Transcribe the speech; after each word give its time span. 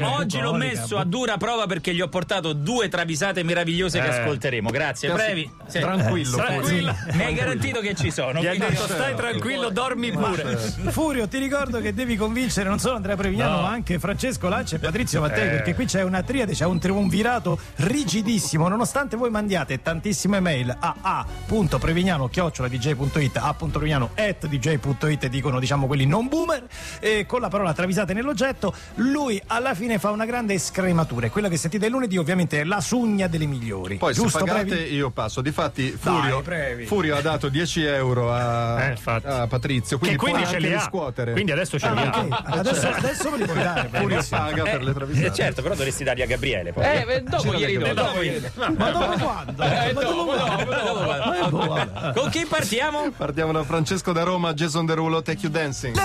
Oggi 0.00 0.38
l'ho 0.38 0.54
messo 0.54 0.98
a 0.98 1.04
dura 1.04 1.36
prova 1.36 1.66
perché 1.66 1.92
gli 1.92 2.00
ho 2.00 2.06
portato 2.06 2.52
due 2.52 2.88
travisate 2.88 3.42
meravigliose 3.42 3.98
che 4.00 4.06
Eh. 4.06 4.20
ascolteremo. 4.20 4.70
Grazie, 4.70 5.10
brevi. 5.10 5.50
Sì. 5.66 5.80
Tranquillo, 5.80 6.36
Tranquillo. 6.36 6.94
Mi 7.14 7.24
hai 7.24 7.34
garantito 7.34 7.80
che 7.80 7.96
ci 7.96 8.12
sono. 8.12 8.40
Gli 8.40 8.46
ha 8.46 8.50
quindi- 8.54 8.68
detto 8.68 8.84
stai 8.86 9.16
tranquillo, 9.16 9.68
dormi 9.70 10.12
pure. 10.12 10.56
Furio, 10.90 11.26
ti 11.26 11.38
ricordo 11.38 11.80
che 11.80 11.92
devi 11.92 12.14
convincere 12.14 12.68
non 12.68 12.78
solo 12.78 12.94
Andrea 12.94 13.16
Prevignano, 13.16 13.56
No. 13.56 13.62
ma 13.62 13.70
anche 13.70 13.98
Francesco 13.98 14.46
Lancia 14.48 14.76
e 14.76 14.78
Patrizio 14.78 15.20
Mattei, 15.22 15.48
Eh. 15.48 15.50
perché 15.50 15.74
qui 15.74 15.86
c'è 15.86 16.02
una 16.02 16.22
triade, 16.22 16.52
c'è 16.52 16.66
un 16.66 16.78
triumvirato 16.78 17.58
rigidissimo, 17.78 18.68
nonostante 18.68 19.16
voi 19.16 19.30
mandiate 19.30 19.82
tantissime 19.82 20.38
mail 20.38 20.72
a 20.78 20.94
a.prevignano.dj.it, 21.00 23.36
a.prevignano.dj.it 23.38 25.26
dicono 25.26 25.58
diciamo 25.58 25.88
quelli 25.88 26.06
non 26.06 26.28
boomer, 26.28 26.64
e 27.00 27.26
con 27.26 27.40
la 27.40 27.48
parola 27.48 27.72
travisate 27.72 28.14
nell'oggetto, 28.14 28.72
lui 28.94 29.42
alla 29.48 29.74
fine 29.80 29.98
fa 29.98 30.10
una 30.10 30.26
grande 30.26 30.58
scrematura. 30.58 31.26
E 31.26 31.30
quella 31.30 31.48
che 31.48 31.56
sentite 31.56 31.86
il 31.86 31.92
lunedì 31.92 32.18
ovviamente 32.18 32.60
è 32.60 32.64
la 32.64 32.80
sugna 32.82 33.26
delle 33.28 33.46
migliori. 33.46 33.96
Poi 33.96 34.12
Giusto, 34.12 34.38
se 34.38 34.44
pagate 34.44 34.64
Previ? 34.66 34.94
io 34.94 35.08
passo. 35.10 35.40
Difatti 35.40 35.90
Furio, 35.98 36.42
Previ. 36.42 36.84
Furio 36.84 37.16
ha 37.16 37.20
dato 37.22 37.48
10 37.48 37.82
euro 37.84 38.30
a, 38.32 38.90
Eh, 38.90 38.96
a 39.04 39.46
Patrizio, 39.46 39.96
Che 39.98 40.16
quindi, 40.16 40.16
quindi 40.18 40.40
può 40.42 40.48
ce 40.50 40.56
anche 40.56 40.66
li 40.68 40.74
ha. 40.74 40.76
riscuotere. 40.76 41.32
Quindi 41.32 41.52
adesso 41.52 41.78
ce 41.78 41.90
li 41.90 41.98
Ah, 41.98 42.10
ha. 42.10 42.42
adesso, 42.58 42.88
adesso 42.88 43.30
me 43.30 43.36
li 43.38 43.44
puoi 43.44 43.62
dare. 43.62 43.88
Furio 43.90 44.24
paga 44.28 44.62
per 44.64 44.82
le 44.82 44.92
travisate. 44.92 45.26
Eh, 45.26 45.32
certo, 45.32 45.62
però 45.62 45.74
dovresti 45.74 46.04
darli 46.04 46.22
a 46.22 46.26
Gabriele 46.26 46.72
poi. 46.72 46.84
Eh, 46.84 47.22
dopo 47.26 47.54
ieri 47.54 47.72
Gira 47.72 47.94
dopo. 47.94 48.06
dopo 48.08 48.22
ieri. 48.22 48.50
Ma 48.76 48.90
dopo 48.90 49.24
quando? 49.24 49.62
Eh, 49.62 49.92
Ma 49.94 51.48
dopo. 51.48 52.20
Con 52.20 52.30
chi 52.30 52.44
partiamo? 52.46 53.10
Partiamo 53.16 53.52
da 53.52 53.62
Francesco 53.64 54.12
da 54.12 54.22
Roma, 54.24 54.52
Jason 54.52 54.84
Derulo, 54.84 55.22
Take 55.22 55.38
You 55.42 55.50
Dancing. 55.50 55.96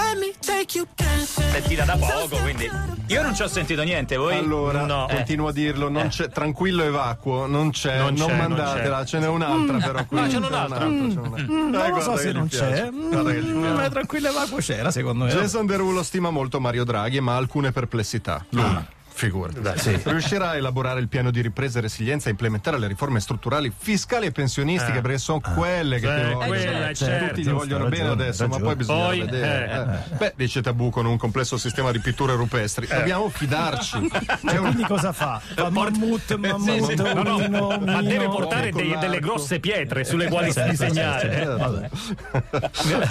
Sentita 1.26 1.84
da 1.84 1.98
poco, 1.98 2.38
quindi. 2.38 2.70
Io 3.08 3.22
non 3.22 3.36
ci 3.36 3.42
ho 3.44 3.48
sentito 3.48 3.65
niente, 3.74 4.16
voi? 4.18 4.38
Allora, 4.38 4.86
No. 4.86 5.08
continuo 5.10 5.48
a 5.48 5.52
dirlo, 5.52 5.90
non 5.90 6.08
c'è, 6.10 6.30
tranquillo 6.30 6.84
e 6.84 6.90
vacuo, 6.90 7.48
non 7.48 7.72
c'è, 7.72 7.98
Non 7.98 8.14
non, 8.14 8.28
c'è, 8.28 8.36
non 8.38 8.38
mandatela, 8.38 9.06
ce 9.06 9.20
n'è 9.20 9.28
un'altra 9.28 9.78
però 9.78 10.06
qui. 10.06 10.18
Ah, 10.20 10.30
ce 10.30 10.40
n'è 10.40 10.48
un'altra? 10.48 10.80
ce 10.80 10.86
n'è 10.86 11.00
un'altra. 11.18 11.22
Mm, 11.30 11.38
Eh, 11.38 11.44
non 11.52 11.72
lo 11.72 11.78
guarda 11.78 12.00
so 12.02 12.18
se 12.18 12.32
non 12.32 12.48
c'è. 12.48 12.90
Gli 12.90 12.96
Mm, 12.96 13.10
piace. 13.10 13.42
Ma 13.74 13.90
tranquilla 13.90 14.32
vacuo 14.32 14.58
c'era, 14.58 14.92
secondo 14.92 15.26
me. 15.26 15.32
Jason 15.32 15.66
Derulo 15.66 16.04
stima 16.04 16.30
molto 16.30 16.60
Mario 16.60 16.84
Draghi, 16.84 17.20
ma 17.20 17.34
ha 17.34 17.38
alcune 17.38 17.72
perplessità. 17.72 18.46
Lui. 18.50 18.64
Figurati. 19.18 19.62
Riuscirà 20.04 20.50
a 20.50 20.56
elaborare 20.58 21.00
il 21.00 21.08
piano 21.08 21.32
di 21.32 21.40
ripresa 21.42 21.80
e 21.80 21.84
resilienza 21.84 22.28
e 22.28 22.32
implementare 22.32 22.78
le 22.78 22.88
riforme 22.88 23.22
strutturali 23.22 23.72
fiscali 23.76 24.26
e 24.26 24.32
pensionistiche, 24.32 25.00
perché 25.00 25.18
sono 25.20 25.40
quelle 25.40 26.00
che 26.00 26.08
Sì, 26.08 26.14
ti 26.14 26.22
vogliono. 26.34 26.46
quelle, 26.48 26.94
Cioè, 26.94 27.08
certo. 27.08 27.28
Tutti 27.28 27.42
gli 27.42 27.50
vogliono 27.50 27.86
Giusto, 27.86 27.90
bene 27.90 28.04
ragione, 28.10 28.24
adesso, 28.24 28.44
ma 28.44 28.50
ragione. 28.50 28.66
poi 28.66 28.76
bisogna 28.76 29.06
Poi, 29.06 29.20
vedere. 29.22 30.06
eh. 30.12 30.16
Beh, 30.18 30.34
dice 30.36 30.62
Tabù 30.62 30.90
con 30.90 31.06
un 31.06 31.18
complesso 31.18 31.58
sistema 31.58 31.92
di 31.92 32.00
pitture 32.00 32.36
rupestri. 32.36 32.88
Dobbiamo 32.88 33.30
fidarci. 33.30 34.10
Cioè, 34.46 34.58
quindi 34.58 34.84
cosa 34.84 35.14
fa? 35.14 35.42
Fa 35.56 35.70
mammut, 35.70 36.36
mammut, 36.36 36.94
No, 36.96 37.24
no, 37.24 37.36
omino, 37.36 37.80
ma 37.80 38.02
deve 38.02 38.26
portare 38.28 38.72
dei- 38.72 38.98
delle 39.00 39.20
grosse 39.20 39.60
pietre 39.62 40.04
sulle 40.04 40.28
quali 40.28 40.52
disegnare. 40.70 41.42
eh. 41.42 41.46
Vabbè. 41.46 41.90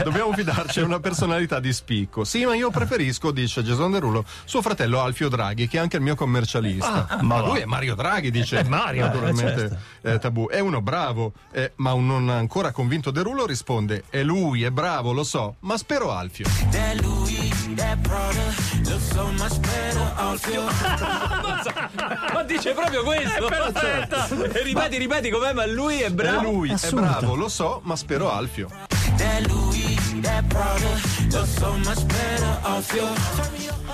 Dobbiamo 0.05 0.33
fidarci, 0.35 0.81
è 0.81 0.83
una 0.83 1.01
personalità 1.01 1.61
di 1.61 1.73
spicco. 1.73 2.25
Sì, 2.25 2.45
ma 2.45 2.55
io 2.55 2.71
preferisco, 2.71 3.31
dice 3.31 3.63
Jason 3.63 3.91
Derulo, 3.91 4.25
suo 4.45 4.61
fratello 4.63 5.01
Alfio 5.01 5.29
Draghi, 5.29 5.67
che 5.69 5.79
è 5.79 5.81
anche 5.95 5.97
il 5.97 6.03
mio 6.03 6.15
commercialista. 6.15 7.19
ma 7.23 7.41
lui 7.41 7.61
è 7.61 7.65
Mario 7.65 7.95
Draghi, 7.95 8.31
dice 8.31 8.65
Mario, 8.65 9.07
naturalmente 9.07 9.79
eh, 10.03 10.19
Tabù. 10.19 10.49
È 10.49 10.59
uno 10.59 10.81
bravo, 10.83 11.33
eh, 11.53 11.73
ma 11.77 11.93
un 11.93 12.07
non 12.07 12.29
ancora 12.29 12.73
convinto 12.73 13.11
Derulo 13.11 13.47
risponde: 13.47 14.05
È 14.11 14.23
lui, 14.23 14.63
è 14.65 14.71
bravo, 14.71 15.13
lo 15.13 15.25
so, 15.25 15.57
ma 15.61 15.77
spero 15.79 16.13
Alfio. 16.13 16.47
Ma 22.33 22.43
dice 22.43 22.73
proprio 22.73 23.03
questo. 23.03 23.47
Perfetto. 23.47 24.45
E 24.53 24.63
ripeti, 24.63 24.99
ripeti 24.99 25.31
com'è, 25.31 25.53
ma 25.53 25.67
lui 25.67 26.01
è 26.01 26.07
È 26.07 26.11
bravo. 26.11 26.51
lui, 26.51 26.71
è 26.71 26.73
Assurdo. 26.75 27.07
bravo, 27.07 27.35
lo 27.35 27.49
so, 27.49 27.81
ma 27.85 27.97
spero 27.97 28.31
Alfio. 28.33 28.69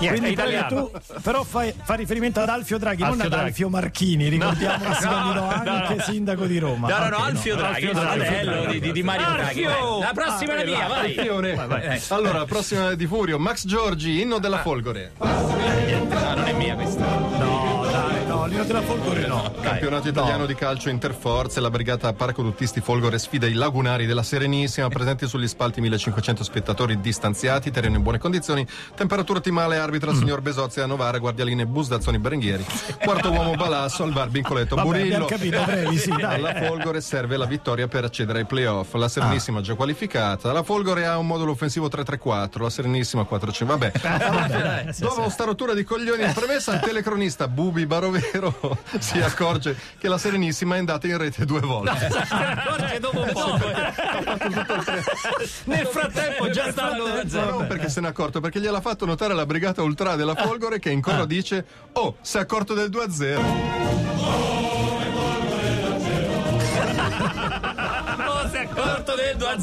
Niente, 0.01 0.17
è 0.17 0.19
Quindi 0.19 0.31
italiano. 0.31 0.89
tu 0.91 1.19
però 1.21 1.43
fai, 1.43 1.73
fa 1.83 1.93
riferimento 1.95 2.39
ad 2.39 2.49
Alfio 2.49 2.77
Draghi, 2.77 3.01
non 3.01 3.11
Alfio 3.11 3.25
ad 3.25 3.31
Draghi. 3.31 3.47
Alfio 3.47 3.69
Marchini, 3.69 4.27
ricordiamo 4.27 4.83
che 4.85 4.93
si 4.95 5.01
candidò 5.07 5.47
anche 5.47 6.03
sindaco 6.03 6.45
di 6.45 6.57
Roma. 6.59 6.87
No, 6.89 6.97
no, 6.97 7.09
no, 7.09 7.23
Alfio 7.23 7.55
Draghi, 7.55 7.85
Alfio 7.87 7.93
Draghi. 7.93 8.19
fratello 8.25 8.65
di, 8.71 8.79
di- 8.79 8.91
di 8.91 9.03
Mario 9.03 9.25
Draghi. 9.25 9.65
Alfio! 9.65 9.89
Vai. 9.89 9.99
La 10.01 10.11
prossima 10.13 10.53
è 10.53 10.57
la 10.57 10.63
mia, 10.77 10.87
vai. 10.87 11.17
Alfione. 11.17 11.99
Allora, 12.09 12.37
la 12.39 12.45
prossima 12.45 12.93
di 12.93 13.05
Furio, 13.07 13.37
Max 13.39 13.65
Giorgi, 13.65 14.21
inno 14.21 14.39
della 14.39 14.59
Folgore. 14.59 15.11
Ah, 15.17 15.39
non 16.35 16.45
è 16.45 16.53
mia 16.53 16.75
questa. 16.75 17.05
No, 17.05 17.85
dai, 17.89 18.25
no, 18.25 18.45
Lino 18.45 18.63
della 18.63 18.81
Folgore 18.81 19.27
no. 19.27 19.53
Campionato 19.61 20.07
italiano 20.07 20.45
di 20.45 20.55
calcio 20.55 20.89
interforze, 20.89 21.59
la 21.59 21.69
brigata 21.69 22.11
paracadutisti 22.13 22.81
Folgore 22.81 23.19
sfida 23.19 23.45
i 23.47 23.53
lagunari 23.53 24.05
della 24.05 24.23
Serenissima, 24.23 24.87
presenti 24.89 25.27
sugli 25.27 25.47
spalti 25.47 25.81
1500 25.81 26.43
spettatori 26.43 26.99
distanziati, 26.99 27.71
terreno 27.71 27.97
in 27.97 28.01
buone 28.03 28.17
condizioni, 28.19 28.65
temperatura 28.95 29.39
ottimale, 29.39 29.77
arbitra 29.91 30.11
il 30.11 30.17
signor 30.17 30.39
Besozzi 30.41 30.79
a 30.79 30.85
Novara, 30.85 31.17
guardialine 31.17 31.65
Busdazzoni 31.65 32.17
Berenghieri, 32.17 32.65
quarto 33.03 33.29
uomo 33.29 33.55
Balasso 33.55 34.03
al 34.03 34.13
bar 34.13 34.29
Vincoletto 34.29 34.75
Vabbè, 34.75 34.87
Burillo. 34.87 35.25
capito, 35.25 35.61
brevi, 35.65 35.97
sì, 35.97 36.09
dai. 36.09 36.35
Alla 36.35 36.53
Folgore 36.55 37.01
serve 37.01 37.35
la 37.35 37.45
vittoria 37.45 37.89
per 37.89 38.05
accedere 38.05 38.39
ai 38.39 38.45
playoff, 38.45 38.93
la 38.93 39.09
Serenissima 39.09 39.59
già 39.59 39.75
qualificata, 39.75 40.53
la 40.53 40.63
Folgore 40.63 41.05
ha 41.05 41.17
un 41.17 41.27
modulo 41.27 41.51
offensivo 41.51 41.89
3-3-4, 41.89 42.61
la 42.61 42.69
Serenissima 42.69 43.27
4-5, 43.29 43.65
vabbè. 43.65 44.93
Dopo 44.97 45.29
sta 45.29 45.43
rottura 45.43 45.73
di 45.73 45.83
coglioni 45.83 46.23
in 46.23 46.31
premessa, 46.33 46.75
il 46.75 46.79
telecronista 46.79 47.49
Bubi 47.49 47.85
Barovero 47.85 48.77
si 48.97 49.19
accorge 49.19 49.75
che 49.99 50.07
la 50.07 50.17
Serenissima 50.17 50.75
è 50.75 50.79
andata 50.79 51.05
in 51.07 51.17
rete 51.17 51.43
due 51.45 51.59
volte. 51.59 51.89
Ne 52.31 52.63
accorge 52.63 52.99
dopo 52.99 53.21
un 53.21 53.29
po'. 53.33 53.59
Nel 55.65 55.85
frattempo 55.87 56.49
già 56.49 56.71
stanno. 56.71 57.07
Non 57.07 57.67
perché 57.67 57.89
se 57.89 58.01
n'è 58.01 58.07
accorto, 58.07 58.39
perché 58.39 58.59
gliel'ha 58.59 58.81
fatto 58.81 59.05
notare 59.05 59.33
la 59.33 59.45
brigata 59.45 59.81
ultra 59.83 60.15
della 60.15 60.35
Folgore 60.35 60.79
che 60.79 60.89
in 60.89 61.01
coro 61.01 61.25
dice 61.25 61.65
Oh, 61.93 62.15
si 62.21 62.37
è 62.37 62.39
accorto 62.39 62.73
del 62.73 62.89
2-0. 62.89 63.39
Oh, 68.23 68.49
si 68.49 68.55
è 68.55 68.59
accorto 68.61 69.15
del 69.15 69.35
2 69.37 69.55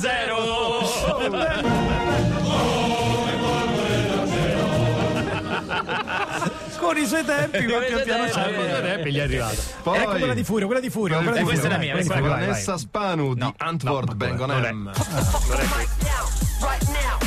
i 7.01 7.07
suoi 7.07 7.25
tempi, 7.25 7.67
ma 7.67 7.79
pian 7.79 8.03
piano 8.05 8.25
tempi. 8.27 8.33
c'è. 8.33 9.03
E 9.05 9.11
gli 9.11 9.17
è 9.19 9.21
arrivato. 9.23 9.57
Poi 9.83 9.99
Ecco 9.99 10.11
quella 10.11 10.35
di 10.35 10.45
Furio, 10.45 10.67
quella 10.67 10.81
di 10.81 10.91
Furio. 10.91 11.17
Quella 11.17 11.33
di 11.33 11.39
Eh, 11.39 11.43
questa 11.43 11.61
Furio. 11.63 11.77
è 11.77 11.79
la 11.79 11.85
mia, 11.85 11.93
questa 11.95 12.15
è 12.15 12.21
la 12.21 12.29
vai, 12.29 12.41
Vanessa 12.47 12.77
Spanu 12.79 13.35
di 13.35 13.55
Antwoord 13.57 14.15
Bengonem. 14.15 14.91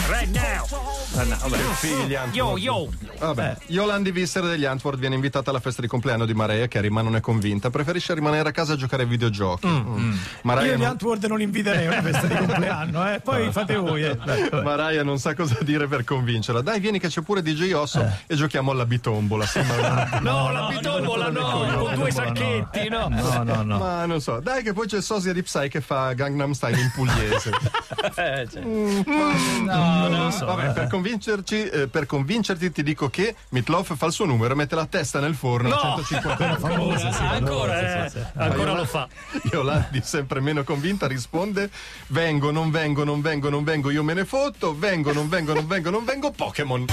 Right 0.09 0.29
now. 0.31 0.90
Figli 1.11 2.15
Antwoord. 2.15 2.33
Yo, 2.35 2.57
yo. 2.57 2.89
Vabbè, 3.19 3.57
Yolandi 3.67 4.11
Visser 4.11 4.43
degli 4.43 4.63
Antwoord 4.63 4.97
viene 4.97 5.15
invitata 5.15 5.49
alla 5.49 5.59
festa 5.59 5.81
di 5.81 5.87
compleanno 5.87 6.25
di 6.25 6.33
Maria, 6.33 6.67
che 6.67 6.89
ma 6.89 7.01
non 7.01 7.15
è 7.17 7.19
convinta. 7.19 7.69
Preferisce 7.69 8.13
rimanere 8.13 8.47
a 8.47 8.51
casa 8.53 8.73
a 8.73 8.75
giocare 8.77 9.03
ai 9.03 9.09
videogiochi. 9.09 9.67
Mm. 9.67 10.13
Mariah 10.43 10.71
Io 10.71 10.77
gli 10.77 10.79
non- 10.79 10.89
Antwoord 10.89 11.25
non 11.25 11.41
inviterei 11.41 11.87
a 11.87 11.89
una 11.91 12.01
festa 12.01 12.27
di 12.27 12.35
compleanno, 12.35 13.13
eh. 13.13 13.19
Poi 13.23 13.51
fate 13.51 13.75
voi, 13.75 14.03
eh. 14.03 14.17
Mariah 14.63 15.03
non 15.03 15.19
sa 15.19 15.35
cosa 15.35 15.57
dire 15.61 15.87
per 15.87 16.03
convincerla. 16.05 16.61
Dai, 16.61 16.79
vieni 16.79 16.97
che 16.99 17.09
c'è 17.09 17.21
pure 17.21 17.41
DJ 17.41 17.73
Osso 17.73 18.05
e 18.25 18.35
giochiamo 18.35 18.71
alla 18.71 18.85
bitombola. 18.85 19.45
Sì, 19.45 19.59
ma... 19.59 20.19
No, 20.31 20.51
la 20.51 20.67
bitombola 20.69 21.29
no, 21.29 21.77
con 21.77 21.95
due 21.95 22.11
sacchetti, 22.11 22.89
no. 22.89 23.07
No, 23.09 23.43
no, 23.43 23.63
no. 23.63 23.77
ma 23.77 24.05
non 24.05 24.21
so. 24.21 24.39
Dai, 24.39 24.63
che 24.63 24.71
poi 24.71 24.87
c'è 24.87 25.01
Sosia 25.01 25.33
di 25.33 25.41
Psy 25.43 25.67
che 25.67 25.81
fa 25.81 26.13
Gangnam 26.13 26.51
Style 26.53 26.79
in 26.79 26.91
pugliese. 26.93 27.51
Eh, 28.15 28.47
cioè. 28.51 28.61
no, 28.63 30.07
non 30.07 30.23
lo 30.25 30.31
so. 30.31 30.45
Vabbè, 30.45 30.71
per 30.73 30.87
convincerci, 31.11 31.67
eh, 31.67 31.87
per 31.87 32.05
convincerti 32.05 32.71
ti 32.71 32.83
dico 32.83 33.09
che 33.09 33.35
Mitloff 33.49 33.95
fa 33.95 34.05
il 34.05 34.13
suo 34.13 34.25
numero 34.25 34.53
e 34.53 34.55
mette 34.55 34.75
la 34.75 34.85
testa 34.85 35.19
nel 35.19 35.35
forno 35.35 35.75
a 35.75 35.95
150 35.97 36.57
Famosa, 36.57 37.11
sì, 37.11 37.21
ancora, 37.23 38.05
Eh, 38.05 38.11
ancora 38.35 38.73
lo 38.73 38.85
fa. 38.85 39.07
Yolandi, 39.51 40.01
sempre 40.03 40.39
meno 40.39 40.63
convinta, 40.63 41.07
risponde: 41.07 41.69
Vengo, 42.07 42.51
non 42.51 42.71
vengo, 42.71 43.03
non 43.03 43.21
vengo, 43.21 43.49
non 43.49 43.63
vengo, 43.63 43.91
io 43.91 44.03
me 44.03 44.13
ne 44.13 44.25
fotto. 44.25 44.77
Vengo, 44.77 45.11
non 45.11 45.27
vengo, 45.27 45.53
non 45.53 45.67
vengo, 45.67 45.89
non 45.89 46.05
vengo. 46.05 46.31
Pokémon. 46.31 46.85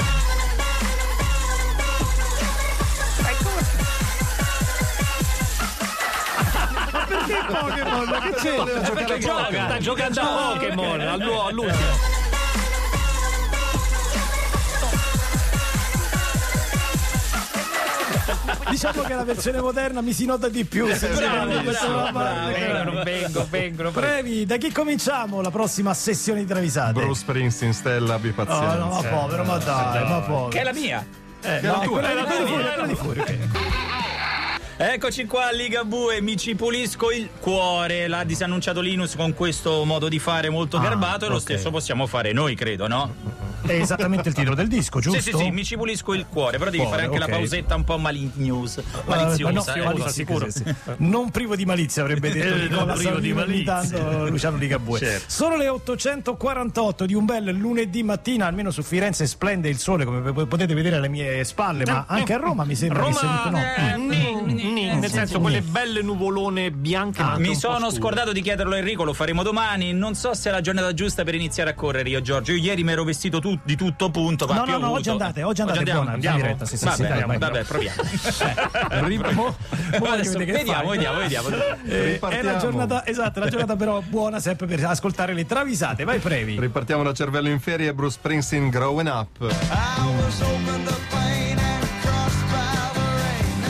Pokémon, 7.46 8.04
ma 8.08 8.20
che 8.20 8.30
c'è? 8.34 8.90
Perché 8.92 9.18
gioca? 9.18 9.64
Sta 9.64 9.78
giocando 9.78 10.20
a 10.20 10.52
Pokémon 10.52 11.00
all'ultimo. 11.00 12.17
Diciamo 18.70 19.02
che 19.02 19.14
la 19.14 19.24
versione 19.24 19.60
moderna 19.60 20.00
mi 20.00 20.12
si 20.12 20.24
nota 20.26 20.48
di 20.48 20.64
più. 20.64 20.92
se 20.94 21.08
bravo, 21.08 21.46
bravo, 21.46 21.70
è 21.70 21.88
la 21.88 22.10
parte 22.12 22.52
che- 22.52 22.60
Vengono, 22.66 23.02
vengo, 23.02 23.46
vengono. 23.50 23.90
Brevi, 23.90 24.46
da 24.46 24.56
chi 24.56 24.70
cominciamo 24.72 25.40
la 25.40 25.50
prossima 25.50 25.94
sessione 25.94 26.40
di 26.40 26.46
travisate? 26.46 26.92
Bruce 26.92 27.20
Springsteen, 27.20 27.72
Stella, 27.72 28.14
abbi 28.14 28.28
Oh, 28.28 28.32
pazienza. 28.32 28.74
no, 28.76 28.88
ma 28.88 29.02
povero, 29.02 29.44
ma 29.44 29.56
dai, 29.58 30.08
ma 30.08 30.20
povero. 30.20 30.48
Che 30.48 30.60
è 30.60 30.64
la 30.64 30.72
mia. 30.72 31.04
Eh, 31.40 31.60
no, 31.62 31.80
tua. 31.80 32.00
quella 32.00 32.10
Era 32.10 32.22
quella 32.24 32.40
di 32.40 32.46
tua, 32.46 32.46
fuori, 32.48 32.62
era 32.64 32.72
quella 32.74 32.86
di 32.86 32.94
fuori. 32.94 33.38
Eccoci 34.80 35.24
qua, 35.26 35.50
Liga 35.50 35.82
Bue, 35.84 36.20
mi 36.20 36.36
ci 36.36 36.54
pulisco 36.54 37.10
il 37.10 37.28
cuore. 37.40 38.06
L'ha 38.06 38.22
disannunciato 38.22 38.80
Linus 38.80 39.16
con 39.16 39.34
questo 39.34 39.84
modo 39.84 40.08
di 40.08 40.20
fare 40.20 40.50
molto 40.50 40.78
garbato 40.78 41.24
e 41.24 41.28
lo 41.28 41.34
ok. 41.36 41.40
stesso 41.40 41.70
possiamo 41.70 42.06
fare 42.06 42.32
noi, 42.32 42.54
credo, 42.54 42.86
no? 42.86 43.12
È 43.60 43.72
esattamente 43.72 44.28
il 44.28 44.34
titolo 44.34 44.54
del 44.54 44.68
disco, 44.68 45.00
giusto? 45.00 45.20
Sì, 45.20 45.30
sì, 45.32 45.36
sì, 45.36 45.50
mi 45.50 45.64
ci 45.64 45.76
pulisco 45.76 46.14
il 46.14 46.26
cuore, 46.26 46.58
però 46.58 46.70
devi 46.70 46.82
Cuore, 46.82 47.02
fare 47.02 47.08
anche 47.08 47.22
ok. 47.22 47.28
la 47.28 47.36
pausetta 47.36 47.74
un 47.74 47.84
po' 47.84 47.98
malignosa. 47.98 48.80
Eh, 48.80 48.84
Maliziosa. 49.08 49.52
no, 49.52 49.80
eh. 49.80 49.84
maliziosa, 49.84 50.10
sicuro. 50.10 50.50
sì, 50.50 50.62
sì. 50.64 50.74
Non 50.98 51.30
privo 51.30 51.56
di 51.56 51.64
malizia 51.64 52.02
avrebbe 52.02 52.30
detto 52.32 52.54
Eh, 52.54 52.68
non 52.68 52.92
privo 52.96 53.18
di 53.18 53.32
malizia. 53.32 54.26
Luciano 54.28 54.56
Ligabue. 54.56 54.98
Certo. 54.98 55.24
Sono 55.28 55.56
le 55.56 55.68
848 55.68 57.06
di 57.06 57.14
un 57.14 57.24
bel 57.24 57.44
lunedì 57.44 58.02
mattina, 58.02 58.46
almeno 58.46 58.70
su 58.70 58.82
Firenze 58.82 59.26
splende 59.26 59.68
il 59.68 59.78
sole 59.78 60.04
come 60.04 60.32
potete 60.46 60.74
vedere 60.74 60.96
alle 60.96 61.08
mie 61.08 61.44
spalle, 61.44 61.84
ma 61.84 62.04
anche 62.08 62.32
a 62.34 62.38
Roma 62.38 62.64
mi 62.64 62.74
sembra 62.74 63.04
che 63.04 63.12
sia 63.12 63.28
tutto 63.42 63.50
no. 63.50 63.58
eh, 63.58 63.96
nel 63.96 64.27
senso 65.18 65.40
quelle 65.40 65.60
belle 65.62 66.02
nuvolone 66.02 66.70
bianche. 66.70 67.22
anche 67.22 67.40
Mi 67.40 67.54
sono 67.54 67.90
scordato 67.90 68.32
di 68.32 68.40
chiederlo 68.42 68.74
a 68.74 68.78
Enrico, 68.78 69.04
lo 69.04 69.12
faremo 69.12 69.42
domani. 69.42 69.92
Non 69.92 70.14
so 70.14 70.34
se 70.34 70.48
è 70.48 70.52
la 70.52 70.60
giornata 70.60 70.92
giusta 70.94 71.24
per 71.24 71.34
iniziare 71.34 71.70
a 71.70 71.74
correre 71.74 72.08
io, 72.08 72.20
Giorgio. 72.20 72.52
Io 72.52 72.58
ieri 72.62 72.84
mi 72.84 72.92
ero 72.92 73.04
vestito 73.04 73.40
tu- 73.40 73.58
di 73.62 73.76
tutto 73.76 74.10
punto. 74.10 74.46
ma 74.46 74.54
No, 74.54 74.64
no, 74.64 74.78
no, 74.78 74.90
oggi 74.90 75.08
andate, 75.10 75.42
oggi 75.42 75.60
andate, 75.60 75.78
andiamo? 75.78 76.00
buona, 76.00 76.14
andiamo. 76.14 76.36
diretta, 76.36 76.64
sì, 76.64 76.76
sì, 76.76 76.84
vabbè, 76.84 76.96
sì, 76.96 77.02
dai, 77.02 77.22
vabbè, 77.38 77.64
proviamo. 77.64 78.02
Mo- 79.32 79.32
mo 79.32 79.56
voglio 79.98 80.12
Adesso 80.12 80.38
vedere 80.38 80.44
che 80.46 80.52
vediamo, 80.58 80.90
vediamo, 80.90 81.18
vediamo. 81.18 81.48
Eh, 81.88 81.88
è 81.88 82.12
Ripartiamo. 82.12 82.50
la 82.52 82.56
giornata, 82.58 83.06
esatto, 83.06 83.40
la 83.40 83.48
giornata 83.48 83.76
però 83.76 84.00
buona 84.06 84.40
sempre 84.40 84.66
per 84.66 84.84
ascoltare 84.84 85.32
le 85.32 85.46
travisate. 85.46 86.04
Vai 86.04 86.18
Previ. 86.18 86.58
Ripartiamo 86.58 87.02
da 87.02 87.12
cervello 87.12 87.48
in 87.48 87.60
ferie, 87.60 87.94
Bruce 87.94 88.16
Springsteen 88.18 88.68
Growing 88.68 89.08
Up. 89.08 89.46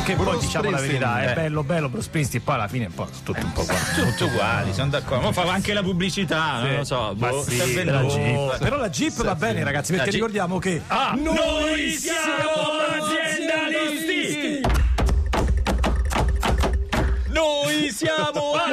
Che 0.09 0.15
poi 0.15 0.25
Bruce 0.25 0.47
diciamo 0.47 0.71
la 0.71 0.81
verità, 0.81 1.21
è 1.21 1.31
eh. 1.31 1.35
bello 1.35 1.63
bello 1.63 1.91
Bruce 1.91 2.07
Springsteen, 2.07 2.43
poi 2.43 2.55
alla 2.55 2.67
fine 2.67 2.85
è 2.85 2.87
un 2.87 2.95
po' 2.95 3.09
tutto 3.23 3.45
un 3.45 3.53
po' 3.53 3.63
qua. 3.63 3.77
Tutti 3.95 4.23
uguali, 4.23 4.73
sono 4.73 4.89
d'accordo. 4.89 5.27
Ma 5.27 5.33
fa 5.33 5.43
anche 5.53 5.75
la 5.75 5.83
pubblicità, 5.83 6.63
non 6.63 6.77
lo 6.77 6.85
so. 6.85 7.15
Boh, 7.15 7.45
la. 7.85 8.03
Jeep. 8.05 8.59
Però 8.59 8.77
la 8.77 8.89
Jeep 8.89 9.23
va 9.23 9.35
bene, 9.35 9.63
ragazzi, 9.63 9.93
perché 9.93 10.11
ricordiamo 10.11 10.59
che 10.59 10.81
Ah, 10.87 11.15
noi, 11.15 11.98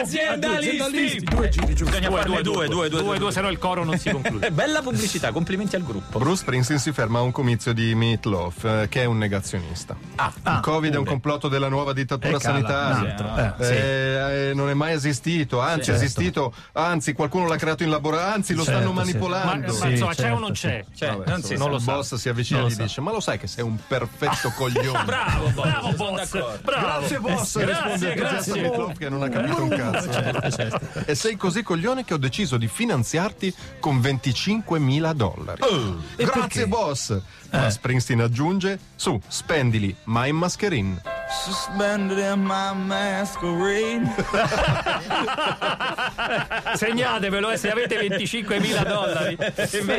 aziendalisti! 0.05 1.23
Due 1.25 1.49
giri 1.49 1.75
giù. 1.75 1.85
Bisogna 1.85 2.09
farne 2.11 2.41
due, 2.41 2.67
due, 2.67 2.89
due, 2.89 3.01
Due, 3.03 3.17
due, 3.17 3.31
se 3.31 3.41
no 3.41 3.49
il 3.49 3.57
coro 3.57 3.83
non 3.83 3.97
si 3.97 4.09
conclude. 4.11 4.47
Eh, 4.47 4.51
Bella 4.51 4.81
pubblicità, 4.81 5.31
complimenti 5.31 5.75
al 5.75 5.83
gruppo. 5.83 6.19
Bruce 6.19 6.37
Springsteen 6.37 6.79
si 6.79 6.91
ferma 6.91 7.19
a 7.19 7.21
un 7.21 7.31
comizio 7.31 7.73
di 7.73 7.93
Meatloaf, 7.95 8.63
eh, 8.63 8.87
che 8.89 9.01
è 9.01 9.05
un 9.05 9.17
negazionista. 9.17 9.95
Ah, 10.15 10.31
il 10.43 10.59
Covid 10.61 10.93
è 10.93 10.97
un 10.97 11.05
complotto 11.05 11.47
della 11.47 11.67
nuova 11.69 11.93
dittatura 11.93 12.37
Eh, 12.37 12.39
sanitaria. 12.39 13.55
eh. 13.57 13.65
Eh, 13.65 14.49
eh, 14.49 14.53
non 14.53 14.69
è 14.69 14.73
mai 14.73 14.93
esistito, 14.93 15.59
anzi, 15.59 15.79
è 15.79 15.83
certo. 15.93 16.01
esistito, 16.03 16.53
anzi, 16.73 17.13
qualcuno 17.13 17.47
l'ha 17.47 17.57
creato 17.57 17.83
in 17.83 17.89
laboratorio, 17.89 18.33
anzi, 18.35 18.53
lo 18.53 18.63
Certo, 18.63 18.79
stanno. 18.79 18.93
Ma, 18.93 19.01
manipolando. 19.03 19.77
ma 19.77 19.87
insomma, 19.89 20.11
c'è 20.13 20.21
certo, 20.21 20.35
o 20.35 20.39
non 20.39 20.55
sì. 20.55 20.67
c'è? 20.67 20.85
Cioè, 20.95 21.17
non 21.25 21.43
si 21.43 21.55
non 21.55 21.69
lo 21.69 21.75
il 21.77 21.81
sa. 21.81 21.93
boss 21.93 22.15
si 22.15 22.29
avvicina 22.29 22.61
e 22.61 22.67
gli 22.67 22.75
dice: 22.75 23.01
Ma 23.01 23.11
lo 23.11 23.19
sai 23.19 23.37
che 23.37 23.47
sei 23.47 23.63
un 23.63 23.77
perfetto 23.87 24.51
coglione? 24.55 25.03
Bravo, 25.03 25.49
boss, 25.49 25.65
Bravo, 25.67 25.91
boss. 25.93 26.15
d'accordo. 26.31 26.59
Bravo. 26.63 26.85
Grazie 26.99 27.19
boss, 27.19 27.57
Grazie, 27.59 28.13
grazie. 28.13 28.71
Che 28.97 29.09
non 29.09 29.23
ha 29.23 29.29
capito 29.29 29.63
un 29.63 29.69
cazzo. 29.69 29.94
E 31.05 31.15
sei 31.15 31.35
così 31.35 31.63
coglione 31.63 32.03
che 32.03 32.13
ho 32.13 32.17
deciso 32.17 32.57
di 32.57 32.67
finanziarti 32.67 33.53
con 33.79 33.99
25.000 33.99 35.13
dollari. 35.13 35.61
Grazie 36.15 36.15
perché? 36.15 36.67
boss. 36.67 37.19
Ma 37.51 37.69
Springsteen 37.69 38.21
aggiunge: 38.21 38.79
Su, 38.95 39.19
spendili, 39.27 39.95
ma 40.05 40.25
in 40.25 40.35
mascherine. 40.35 41.14
Suspended 41.27 42.19
in 42.19 42.43
my 42.43 42.71
masquerade. 42.73 44.07
Segnatevelo, 46.75 47.49
eh, 47.51 47.57
se 47.57 47.71
avete 47.71 47.97
25.000 47.97 48.83
dollari, 48.85 49.37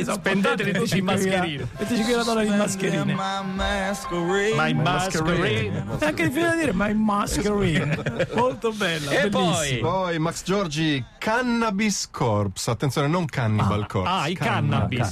spendeteli 0.05 0.73
tutti 0.73 0.99
in 0.99 1.05
mascherine. 1.05 1.69
25 1.77 2.25
dollari 2.25 2.47
in 2.47 2.53
In 2.53 2.59
mascherine. 2.59 3.15
my 3.15 3.43
masquerade. 3.55 4.55
My 4.55 4.73
masquerade. 4.73 5.85
Anche 6.01 6.23
difficile 6.29 6.49
da 6.49 6.55
dire, 6.55 6.73
ma 6.73 6.89
in 6.89 6.99
mascherine. 6.99 8.27
Molto 8.35 8.73
bella. 8.73 9.11
E 9.11 9.29
poi? 9.29 9.79
Poi 9.79 10.19
Max 10.19 10.43
Giorgi, 10.45 11.05
Cannabis 11.19 12.09
Corpse. 12.11 12.71
Attenzione, 12.71 13.09
non 13.09 13.27
Cannibal 13.27 13.87
Corpse. 13.87 14.11
Ah, 14.11 14.29
i 14.29 14.35
cannabis. 14.35 15.09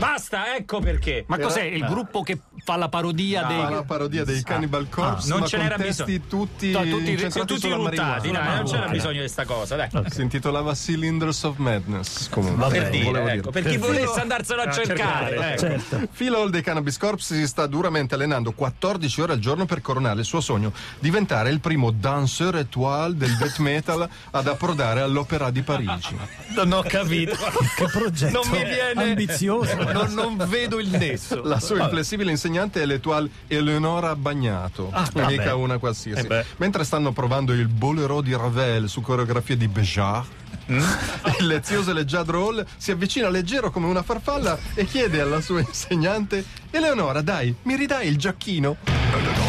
Basta, 0.00 0.56
ecco 0.56 0.80
perché. 0.80 1.24
Ma 1.28 1.38
cos'è 1.38 1.62
il 1.62 1.84
gruppo 1.84 2.22
che 2.22 2.38
fa 2.64 2.76
la 2.76 2.88
parodia 2.88 3.42
Fa 3.42 3.46
dei. 3.48 3.74
la 3.74 3.82
parodia 3.86 4.24
dei 4.24 4.42
Cannibal 4.42 4.88
Corpse, 4.88 5.28
non 5.28 5.40
ma 5.40 5.46
ce 5.46 5.56
n'era 5.58 5.76
bisogno. 5.76 6.20
tutti, 6.28 6.70
To- 6.72 6.78
tutti- 6.82 7.10
incentrati 7.12 7.46
tutti 7.46 7.60
sulla 7.60 7.76
ruttati, 7.76 8.30
dai, 8.30 8.56
non 8.56 8.64
c'era 8.64 8.84
ok. 8.86 8.90
bisogno 8.90 9.12
di 9.12 9.18
questa 9.18 9.44
cosa, 9.44 9.76
dai. 9.76 9.88
Si 10.10 10.20
intitolava 10.22 10.72
Cylinders 10.74 11.42
of 11.44 11.56
Madness. 11.58 12.28
Comunque, 12.28 12.64
Va 12.64 12.68
Per 12.70 12.90
dire, 12.90 13.32
ecco, 13.34 13.50
per 13.50 13.64
chi 13.64 13.76
volesse 13.76 14.20
andarselo 14.20 14.62
a 14.62 14.70
cercare. 14.72 15.36
ecco. 15.52 15.60
Certo. 15.60 16.08
Phil 16.16 16.34
Hall 16.34 16.50
dei 16.50 16.62
Cannabis 16.62 16.96
Corpse 16.98 17.34
si 17.36 17.46
sta 17.46 17.66
duramente 17.66 18.14
allenando 18.14 18.52
14 18.52 19.20
ore 19.20 19.32
al 19.34 19.38
giorno 19.38 19.66
per 19.66 19.80
coronare 19.82 20.20
il 20.20 20.24
suo 20.26 20.40
sogno, 20.40 20.72
diventare 20.98 21.50
il 21.50 21.60
primo 21.60 21.90
danseur 21.90 22.56
étoile 22.56 23.14
del 23.16 23.36
death 23.36 23.58
metal 23.58 24.08
ad 24.32 24.46
approdare 24.46 25.00
all'Opera 25.00 25.50
di 25.50 25.62
Parigi. 25.62 26.16
Non 26.54 26.72
ho 26.72 26.82
capito. 26.82 27.36
Che 27.76 27.86
progetto 27.90 28.42
Non 28.42 28.50
mi 28.50 28.64
viene. 28.64 29.02
ambizioso. 29.10 29.76
Non, 29.92 30.12
non 30.12 30.48
vedo 30.48 30.78
il 30.78 30.88
nesso. 30.88 31.42
La 31.42 31.60
sua 31.60 31.82
inflessibile 31.82 32.30
insegnante 32.30 32.82
è 32.82 32.86
l'Etoile 32.86 33.30
Eleonora 33.46 34.14
Bagnato, 34.16 34.90
vabbè. 34.90 35.26
mica 35.26 35.54
una 35.54 35.78
qualsiasi. 35.78 36.26
Eh. 36.26 36.44
Mentre 36.56 36.84
stanno 36.84 37.12
provando 37.12 37.52
il 37.52 37.68
Bolero 37.68 38.20
di 38.20 38.34
Ravel 38.34 38.88
su 38.88 39.00
coreografie 39.00 39.56
di 39.56 39.68
Béjart, 39.68 40.28
il 40.70 41.46
lezioso 41.46 41.92
leggiadro 41.92 42.46
Hall 42.46 42.64
si 42.76 42.90
avvicina 42.90 43.28
leggero 43.28 43.70
come 43.70 43.86
una 43.86 44.02
farfalla 44.02 44.58
e 44.74 44.84
chiede 44.84 45.20
alla 45.20 45.40
sua 45.40 45.60
insegnante: 45.60 46.44
Eleonora, 46.70 47.22
dai, 47.22 47.54
mi 47.62 47.76
ridai 47.76 48.08
il 48.08 48.16
giacchino? 48.16 49.39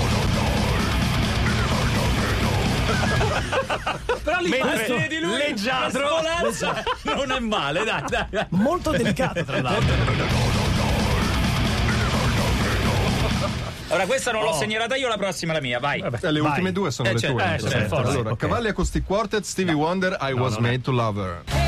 L'immagine 4.41 4.87
Mentre 4.87 5.07
di 5.07 5.19
lui 5.19 5.37
leggiadro- 5.37 6.21
non 7.15 7.31
è 7.31 7.39
male, 7.39 7.83
dai, 7.83 8.01
dai, 8.07 8.25
dai. 8.29 8.45
Molto 8.49 8.91
delicato, 8.91 9.43
tra 9.43 9.61
l'altro. 9.61 9.93
Allora, 13.89 14.05
questa 14.05 14.31
non 14.31 14.43
l'ho 14.43 14.53
segnalata 14.53 14.95
io, 14.95 15.09
la 15.09 15.17
prossima 15.17 15.51
è 15.51 15.55
la 15.55 15.61
mia, 15.61 15.79
vai. 15.79 15.99
Eh, 15.99 16.31
le 16.31 16.39
Vai. 16.39 16.49
ultime 16.49 16.71
due 16.71 16.91
sono 16.91 17.09
Eh, 17.09 17.13
le 17.13 17.19
certo, 17.19 17.35
tue. 17.35 17.45
eh, 17.45 17.57
Giuseppe. 17.57 17.73
certo, 17.79 17.95
forse, 17.95 18.11
allora, 18.11 18.31
ok. 18.31 18.37
Cavalli 18.39 18.67
Acoustic 18.69 19.03
Quartet, 19.05 19.43
Stevie 19.43 19.73
Wonder, 19.73 20.17
I 20.21 20.31
Was 20.31 20.53
non 20.55 20.65
è. 20.65 20.69
Made 20.69 20.81
to 20.81 20.91
Love 20.91 21.21
Her. 21.21 21.60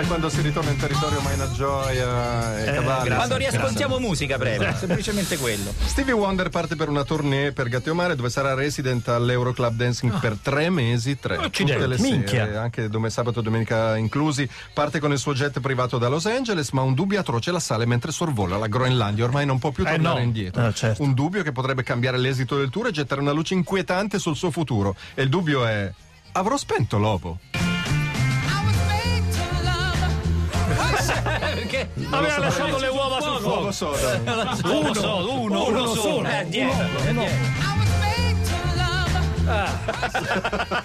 E 0.00 0.06
quando 0.06 0.28
si 0.28 0.40
ritorna 0.42 0.70
in 0.70 0.76
territorio 0.76 1.20
Maina 1.22 1.50
Gioia 1.50 2.56
e 2.56 2.72
Cavalli. 2.72 3.08
Quando 3.14 3.36
riascoltiamo 3.36 3.98
musica, 3.98 4.38
prego. 4.38 4.64
Semplicemente 4.76 5.36
quello. 5.38 5.74
Stevie 5.86 6.12
Wonder 6.12 6.50
parte 6.50 6.76
per 6.76 6.88
una 6.88 7.02
tournée 7.02 7.50
per 7.50 7.68
Gattiomare 7.68 8.14
dove 8.14 8.30
sarà 8.30 8.54
resident 8.54 9.08
all'Euroclub 9.08 9.74
Dancing 9.74 10.20
per 10.20 10.36
tre 10.40 10.70
mesi, 10.70 11.18
tre, 11.18 11.36
tutte 11.50 11.86
le 11.86 11.98
Minchia. 11.98 12.44
sere, 12.44 12.56
anche 12.58 12.88
dome- 12.88 13.10
sabato 13.10 13.40
e 13.40 13.42
domenica 13.42 13.96
inclusi. 13.96 14.48
Parte 14.72 15.00
con 15.00 15.10
il 15.10 15.18
suo 15.18 15.32
jet 15.34 15.58
privato 15.58 15.98
da 15.98 16.06
Los 16.06 16.26
Angeles, 16.26 16.70
ma 16.70 16.82
un 16.82 16.94
dubbio 16.94 17.18
atroce 17.18 17.50
la 17.50 17.60
sale 17.60 17.84
mentre 17.84 18.12
sorvola 18.12 18.56
la 18.56 18.68
Groenlandia. 18.68 19.24
Ormai 19.24 19.46
non 19.46 19.58
può 19.58 19.72
più 19.72 19.84
Eh, 19.84 19.90
tornare 19.90 20.18
no. 20.20 20.24
indietro. 20.24 20.64
Ah, 20.64 20.72
certo. 20.72 21.02
Un 21.02 21.12
dubbio 21.12 21.42
che 21.42 21.50
potrebbe 21.50 21.82
cambiare 21.82 22.18
l'esito 22.18 22.56
del 22.56 22.70
tour 22.70 22.86
e 22.86 22.92
gettare 22.92 23.20
una 23.20 23.32
luce 23.32 23.54
inquietante 23.54 24.20
sul 24.20 24.36
suo 24.36 24.52
futuro. 24.52 24.94
E 25.14 25.22
il 25.22 25.28
dubbio 25.28 25.66
è: 25.66 25.92
avrò 26.32 26.56
spento 26.56 26.98
l'ovo? 26.98 27.38
Perché? 31.78 31.88
Aveva 32.10 32.38
lasciato 32.38 32.78
le 32.78 32.88
uova 32.88 33.20
sul 33.20 33.38
fuoco. 33.40 33.70
Soda. 33.72 34.20
Uno 34.64 34.94
solo, 34.94 35.40
uno, 35.40 35.66
uno 35.68 35.94
solo. 35.94 36.28
Eh, 36.28 36.44
dietro. 36.48 36.86
La, 38.74 39.06
la, 39.44 39.78
la 40.68 40.77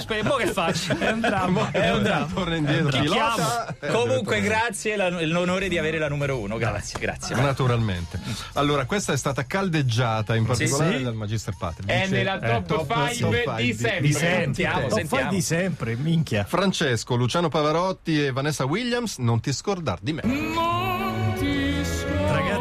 spe- 0.00 0.22
mo 0.22 0.34
che 0.36 0.46
faccio? 0.46 0.96
È 0.98 1.10
un 1.10 1.20
dramma. 1.20 1.70
È 1.70 1.90
un 1.92 2.02
dramma. 2.02 2.26
Torna 2.32 2.56
indietro. 2.56 2.88
Chi 2.90 3.00
Pilota. 3.00 3.74
Eh, 3.80 3.88
Comunque, 3.88 4.40
grazie, 4.40 4.96
la- 4.96 5.08
l'onore 5.24 5.68
di 5.68 5.78
avere 5.78 5.98
la 5.98 6.08
numero 6.08 6.38
uno. 6.38 6.56
Grazie, 6.56 6.98
grazie. 6.98 7.34
Naturalmente. 7.36 8.18
Allora, 8.54 8.84
questa 8.86 9.12
è 9.12 9.16
stata 9.16 9.44
caldeggiata 9.46 10.34
in 10.36 10.44
particolare 10.44 10.98
Sì. 10.98 11.02
dal 11.02 11.14
Magister 11.14 11.54
Patrick. 11.58 11.90
È 11.90 12.06
nella 12.08 12.38
top 12.38 12.66
top 12.66 13.08
5 13.10 13.42
five 13.44 13.56
di 13.56 13.66
di- 13.66 13.72
sempre. 13.74 14.00
Di 14.00 14.12
sempre. 14.12 14.42
Sentiamo, 14.42 14.80
Top 14.88 14.98
sentiamo. 14.98 15.30
di 15.30 15.40
sempre, 15.40 15.96
minchia. 15.96 16.44
Francesco, 16.44 17.14
Luciano 17.14 17.48
Pavarotti 17.48 18.24
e 18.26 18.32
Vanessa 18.32 18.64
Williams, 18.64 19.18
non 19.18 19.40
ti 19.40 19.52
scordar 19.52 19.98
di 20.00 20.12
me. 20.12 20.22
Ragazzi, 20.22 20.71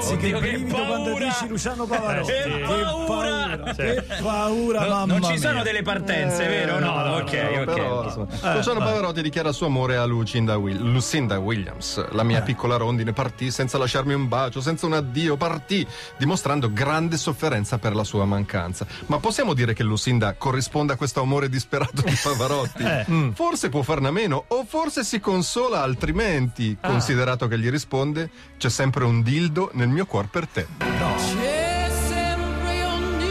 ragazzi, 0.02 0.18
che 0.18 0.26
Oddio, 0.36 0.40
che 0.40 0.52
brivido 0.58 0.86
quando 0.86 1.14
dici 1.18 1.48
Luciano 1.48 1.86
Pavarotti. 1.86 2.32
Che 2.32 2.44
Che 2.44 2.60
paura. 2.60 3.58
paura, 3.58 3.74
che 3.74 4.04
paura, 4.22 4.82
No, 4.84 4.90
mamma 4.90 5.18
non 5.18 5.24
ci 5.32 5.38
sono 5.38 5.54
mia. 5.56 5.64
delle 5.64 5.82
partenze, 5.82 6.48
vero? 6.48 6.80
No, 6.80 6.90
no, 6.92 7.04
no, 7.06 7.16
ok, 7.18 7.34
No, 7.34 7.60
ok. 7.62 7.66
però, 7.66 8.04
insomma, 8.06 8.54
Luciano 8.56 8.80
Pavarotti 8.80 9.22
dichiara 9.22 9.50
il 9.50 9.56
suo 9.56 9.68
amore 9.68 9.98
a 9.98 10.06
Lucinda, 10.06 10.58
Will- 10.58 10.92
Lucinda 10.92 11.38
Williams. 11.40 12.10
La 12.12 12.24
mia 12.24 12.42
piccola 12.42 12.78
rondine 12.78 13.14
partì 13.14 13.52
senza 13.52 13.78
lasciarmi 13.78 14.14
un 14.14 14.28
bacio, 14.28 14.62
senza 14.62 14.86
un 14.86 14.94
addio, 14.94 15.38
partì, 15.38 15.86
dimostrando 16.18 16.72
grande 16.72 17.18
sofferenza 17.18 17.78
per 17.78 17.96
la 17.96 18.04
sua 18.04 18.26
mancanza. 18.26 18.86
Ma 19.08 19.20
possiamo 19.20 19.54
dire 19.54 19.74
che 19.74 19.84
Lucinda 19.84 20.34
corrisponde 20.34 20.94
a 20.94 20.96
questo 20.96 21.22
amore 21.22 21.50
disperato 21.50 22.02
di 22.02 22.18
Pavarotti? 22.22 22.84
Mm. 23.12 23.30
Forse 23.32 23.70
può 23.70 23.82
farne 23.82 24.08
a 24.08 24.12
meno, 24.12 24.44
o 24.48 24.66
forse 24.68 25.04
si 25.04 25.20
consola 25.20 25.82
altrimenti, 25.82 26.78
considerato 26.82 27.48
che 27.48 27.58
gli 27.60 27.70
risponde: 27.70 28.30
c'è 28.58 28.70
sempre 28.70 29.04
un 29.06 29.22
dildo 29.22 29.70
nel 29.74 29.90
mio 29.92 30.06
cuore 30.06 30.28
per 30.32 30.48
te. 30.48 30.66
C'è 30.78 31.90
sempre 32.08 32.84
un 32.84 33.18
Dio 33.18 33.28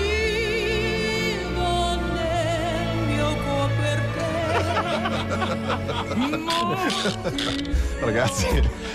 nel 2.12 2.96
mio 3.06 3.34
cuore 3.44 3.72
per 3.80 4.00
te. 4.14 4.28
Ragazzi, 8.00 8.46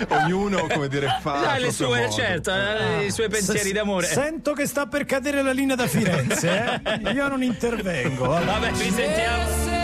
ognuno, 0.08 0.66
come 0.72 0.88
dire, 0.88 1.18
fa. 1.20 1.38
Dai, 1.40 1.60
le 1.62 1.72
sue, 1.72 2.00
modo. 2.00 2.12
certo, 2.12 2.50
eh, 2.52 3.06
i 3.06 3.10
suoi 3.10 3.28
pensieri 3.28 3.70
S- 3.70 3.72
d'amore. 3.72 4.06
Sento 4.06 4.52
che 4.52 4.66
sta 4.66 4.86
per 4.86 5.04
cadere 5.04 5.42
la 5.42 5.52
linea 5.52 5.76
da 5.76 5.86
Firenze, 5.86 6.80
eh? 6.82 7.00
Io 7.12 7.28
non 7.28 7.42
intervengo. 7.42 8.26
vabbè. 8.26 8.44
Vabbè, 8.44 8.70
C'è 8.72 8.82
risentiamo. 8.82 9.75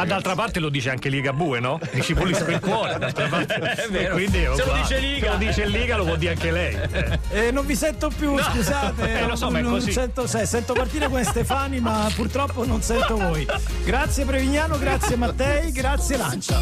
Ma 0.00 0.06
d'altra 0.06 0.34
parte 0.34 0.60
lo 0.60 0.70
dice 0.70 0.88
anche 0.90 1.10
Ligabue, 1.10 1.60
no? 1.60 1.78
Mi 1.92 2.00
ci 2.00 2.14
pulisco 2.14 2.50
il 2.50 2.58
cuore. 2.60 2.98
d'altra 2.98 3.28
parte. 3.28 3.54
È 3.54 3.88
vero. 3.90 4.16
Se 4.56 4.64
lo 4.64 4.72
dice 4.74 4.98
Liga. 4.98 5.26
Se 5.26 5.32
lo 5.32 5.36
dice 5.36 5.66
Liga 5.66 5.96
lo 5.96 6.04
può 6.04 6.16
dire 6.16 6.32
anche 6.32 6.50
lei. 6.50 6.78
Eh. 7.32 7.50
Non 7.50 7.66
vi 7.66 7.76
sento 7.76 8.10
più, 8.16 8.38
scusate. 8.38 9.08
Eh, 9.20 9.26
lo 9.26 9.36
so, 9.36 9.50
ma 9.50 9.58
è 9.58 9.62
non 9.62 9.72
così. 9.72 9.92
Sento, 9.92 10.26
se- 10.26 10.46
sento 10.46 10.72
partire 10.72 11.06
come 11.08 11.22
Stefani, 11.24 11.80
ma 11.80 12.08
purtroppo 12.14 12.64
non 12.64 12.80
sento 12.82 13.16
voi. 13.16 13.46
Grazie 13.84 14.24
Prevignano, 14.24 14.78
grazie 14.78 15.16
Mattei, 15.16 15.70
grazie 15.72 16.16
Lancia. 16.16 16.60